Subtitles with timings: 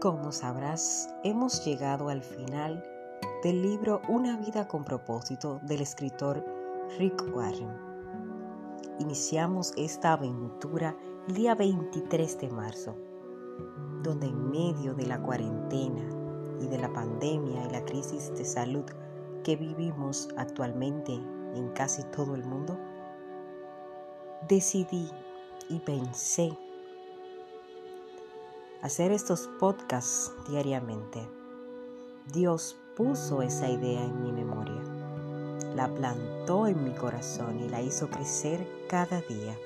[0.00, 2.84] Como sabrás, hemos llegado al final
[3.42, 6.46] del libro Una vida con propósito del escritor
[7.00, 7.76] Rick Warren.
[9.00, 12.94] Iniciamos esta aventura el día 23 de marzo,
[14.04, 16.08] donde en medio de la cuarentena
[16.60, 18.84] y de la pandemia y la crisis de salud
[19.42, 22.78] que vivimos actualmente en casi todo el mundo,
[24.48, 25.10] decidí
[25.68, 26.56] y pensé
[28.82, 31.28] hacer estos podcasts diariamente.
[32.32, 34.80] Dios puso esa idea en mi memoria,
[35.74, 39.56] la plantó en mi corazón y la hizo crecer cada día.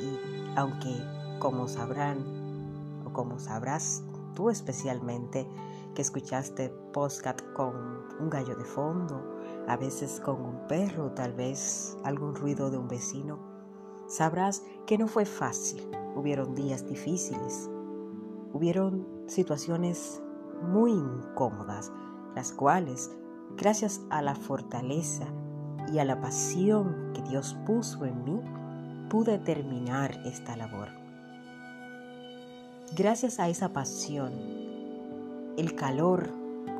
[0.00, 0.96] Y aunque,
[1.38, 4.02] como sabrán, o como sabrás
[4.34, 5.46] tú especialmente,
[5.94, 7.74] que escuchaste podcast con
[8.20, 12.88] un gallo de fondo, a veces con un perro, tal vez algún ruido de un
[12.88, 13.38] vecino,
[14.08, 15.88] sabrás que no fue fácil.
[16.18, 17.70] Hubieron días difíciles,
[18.52, 20.20] hubieron situaciones
[20.62, 21.92] muy incómodas,
[22.34, 23.16] las cuales,
[23.56, 25.26] gracias a la fortaleza
[25.92, 28.40] y a la pasión que Dios puso en mí,
[29.08, 30.88] pude terminar esta labor.
[32.96, 34.32] Gracias a esa pasión,
[35.56, 36.30] el calor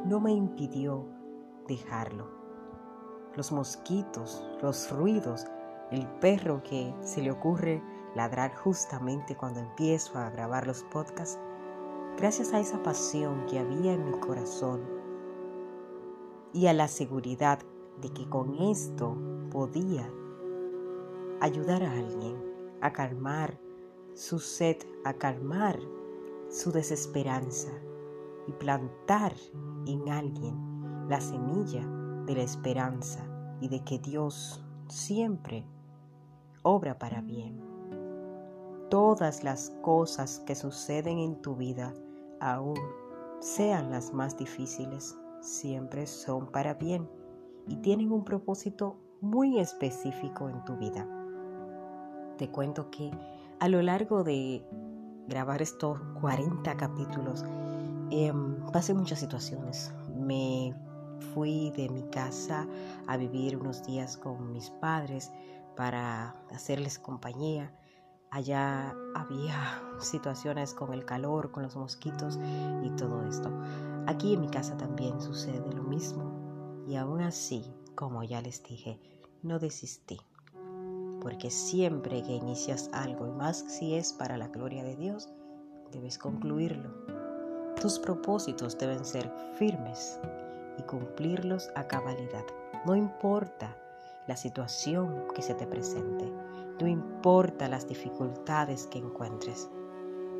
[0.05, 1.05] no me impidió
[1.69, 2.27] dejarlo.
[3.37, 5.45] Los mosquitos, los ruidos,
[5.93, 7.81] el perro que se le ocurre
[8.15, 11.39] ladrar justamente cuando empiezo a grabar los podcasts,
[12.17, 14.81] gracias a esa pasión que había en mi corazón
[16.53, 17.61] y a la seguridad
[18.01, 19.17] de que con esto
[19.51, 20.11] podía
[21.41, 22.37] ayudar a alguien
[22.81, 23.59] a calmar
[24.15, 25.79] su sed, a calmar
[26.49, 27.71] su desesperanza
[28.47, 29.35] y plantar
[29.87, 31.87] en alguien la semilla
[32.27, 33.25] de la esperanza
[33.61, 35.65] y de que Dios siempre
[36.63, 37.68] obra para bien.
[38.91, 41.93] Todas las cosas que suceden en tu vida,
[42.41, 42.79] aún
[43.41, 47.09] sean las más difíciles, siempre son para bien
[47.67, 51.07] y tienen un propósito muy específico en tu vida.
[52.39, 53.11] Te cuento que
[53.61, 54.65] a lo largo de
[55.29, 57.45] grabar estos 40 capítulos,
[58.11, 58.33] eh,
[58.73, 59.93] pasé muchas situaciones.
[60.17, 60.75] Me
[61.35, 62.67] fui de mi casa
[63.07, 65.31] a vivir unos días con mis padres
[65.77, 67.73] para hacerles compañía.
[68.31, 72.39] Allá había situaciones con el calor, con los mosquitos
[72.83, 73.51] y todo esto.
[74.07, 76.85] Aquí en mi casa también sucede lo mismo.
[76.87, 78.99] Y aún así, como ya les dije,
[79.43, 80.19] no desistí.
[81.21, 85.29] Porque siempre que inicias algo, y más si es para la gloria de Dios,
[85.93, 86.91] debes concluirlo.
[87.81, 90.19] Tus propósitos deben ser firmes
[90.79, 92.45] y cumplirlos a cabalidad.
[92.87, 93.77] No importa
[94.27, 96.33] la situación que se te presente,
[96.81, 99.69] no importa las dificultades que encuentres,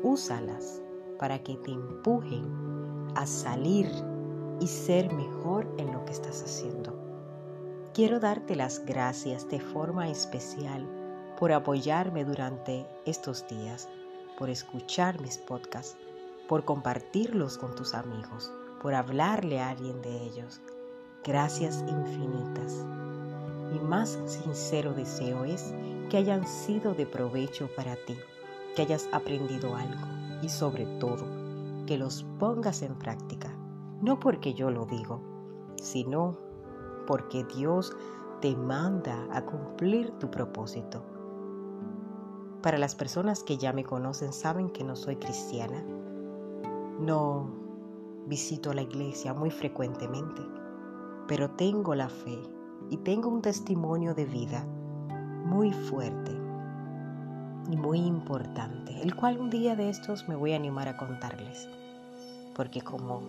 [0.03, 0.81] úsalas
[1.17, 3.89] para que te empujen a salir
[4.59, 6.97] y ser mejor en lo que estás haciendo.
[7.93, 10.87] Quiero darte las gracias de forma especial
[11.37, 13.89] por apoyarme durante estos días,
[14.37, 15.97] por escuchar mis podcasts,
[16.47, 18.51] por compartirlos con tus amigos
[18.81, 20.61] por hablarle a alguien de ellos.
[21.23, 22.85] Gracias infinitas.
[23.71, 25.73] Mi más sincero deseo es
[26.09, 28.17] que hayan sido de provecho para ti,
[28.75, 30.07] que hayas aprendido algo
[30.41, 31.25] y sobre todo
[31.85, 33.55] que los pongas en práctica,
[34.01, 35.21] no porque yo lo digo,
[35.81, 36.37] sino
[37.07, 37.95] porque Dios
[38.41, 41.03] te manda a cumplir tu propósito.
[42.61, 45.83] Para las personas que ya me conocen saben que no soy cristiana.
[46.99, 47.49] No
[48.27, 50.41] visito la iglesia muy frecuentemente,
[51.27, 52.37] pero tengo la fe
[52.89, 54.65] y tengo un testimonio de vida
[55.49, 56.31] muy fuerte
[57.71, 61.67] y muy importante, el cual un día de estos me voy a animar a contarles,
[62.55, 63.23] porque como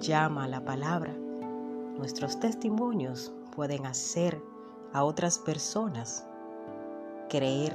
[0.00, 1.14] llama la palabra,
[1.96, 4.38] nuestros testimonios pueden hacer
[4.92, 6.26] a otras personas
[7.30, 7.74] creer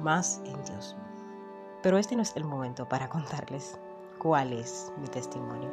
[0.00, 0.96] más en Dios.
[1.82, 3.78] Pero este no es el momento para contarles
[4.18, 5.70] cuál es mi testimonio.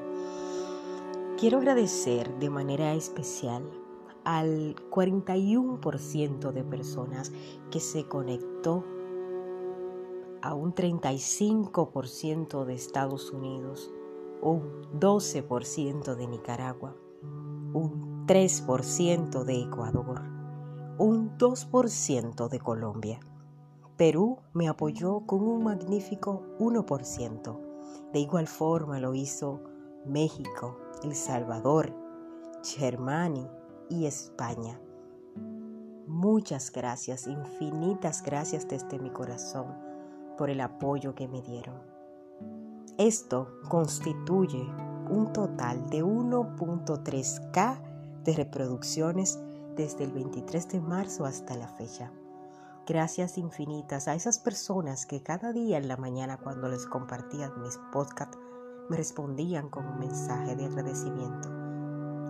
[1.39, 3.63] Quiero agradecer de manera especial
[4.27, 7.31] al 41% de personas
[7.71, 8.83] que se conectó,
[10.41, 13.89] a un 35% de Estados Unidos,
[14.41, 16.93] un 12% de Nicaragua,
[17.73, 20.21] un 3% de Ecuador,
[20.97, 23.21] un 2% de Colombia.
[23.95, 28.11] Perú me apoyó con un magnífico 1%.
[28.11, 29.61] De igual forma lo hizo
[30.05, 31.93] México, El Salvador,
[32.61, 33.47] Germany
[33.89, 34.79] y España.
[36.07, 39.67] Muchas gracias, infinitas gracias desde mi corazón
[40.37, 41.75] por el apoyo que me dieron.
[42.97, 44.65] Esto constituye
[45.09, 49.39] un total de 1.3K de reproducciones
[49.75, 52.11] desde el 23 de marzo hasta la fecha.
[52.87, 57.77] Gracias infinitas a esas personas que cada día en la mañana cuando les compartía mis
[57.91, 58.37] podcasts
[58.89, 61.49] me respondían con un mensaje de agradecimiento.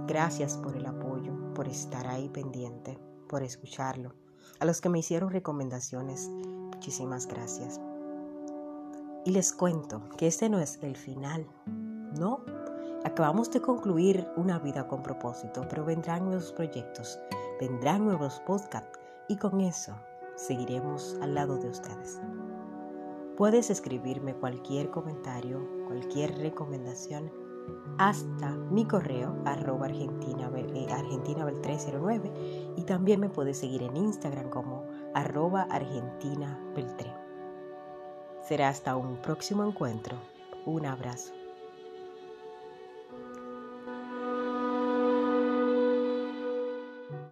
[0.07, 0.86] Gracias por el
[1.57, 4.13] por estar ahí pendiente, por escucharlo.
[4.59, 7.81] A los que me hicieron recomendaciones, muchísimas gracias.
[9.25, 11.47] Y les cuento que este no es el final,
[12.15, 12.41] ¿no?
[13.03, 17.19] Acabamos de concluir una vida con propósito, pero vendrán nuevos proyectos,
[17.59, 19.95] vendrán nuevos podcasts y con eso
[20.35, 22.21] seguiremos al lado de ustedes.
[23.35, 27.31] Puedes escribirme cualquier comentario, cualquier recomendación
[27.97, 34.85] hasta mi correo arroba argentina, eh, argentinabel309 y también me puedes seguir en Instagram como
[35.13, 37.13] arroba argentinabel3.
[38.47, 40.17] Será hasta un próximo encuentro.
[40.65, 41.33] Un abrazo.